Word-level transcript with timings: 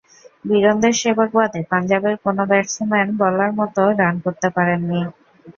বীরেন্দর 0.45 0.93
শেবাগ 1.01 1.29
বাদে 1.35 1.61
পাঞ্জাবের 1.71 2.15
কোনো 2.23 2.41
ব্যাটসম্যান 2.49 3.07
বলার 3.21 3.51
মতো 3.59 3.81
রান 3.99 4.15
করতে 4.25 4.47
পারেননি। 4.55 4.99